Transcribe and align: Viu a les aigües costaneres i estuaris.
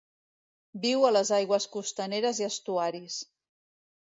Viu 0.85 1.05
a 1.09 1.11
les 1.13 1.31
aigües 1.39 1.67
costaneres 1.75 2.41
i 2.45 2.49
estuaris. 2.49 3.21